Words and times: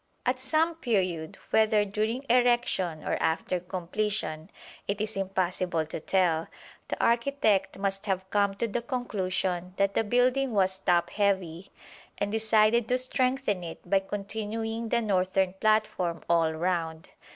At 0.25 0.39
some 0.39 0.73
period, 0.73 1.37
whether 1.51 1.85
during 1.85 2.25
erection 2.27 3.03
or 3.03 3.21
after 3.21 3.59
completion 3.59 4.49
it 4.87 4.99
is 4.99 5.15
impossible 5.15 5.85
to 5.85 5.99
tell, 5.99 6.47
the 6.87 6.99
architect 6.99 7.77
must 7.77 8.07
have 8.07 8.27
come 8.31 8.55
to 8.55 8.67
the 8.67 8.81
conclusion 8.81 9.75
that 9.77 9.93
the 9.93 10.03
building 10.03 10.53
was 10.53 10.79
top 10.79 11.11
heavy, 11.11 11.71
and 12.17 12.31
decided 12.31 12.87
to 12.87 12.97
strengthen 12.97 13.63
it 13.63 13.87
by 13.87 13.99
continuing 13.99 14.89
the 14.89 15.03
northern 15.03 15.53
platform 15.59 16.23
all 16.27 16.51
round. 16.51 17.09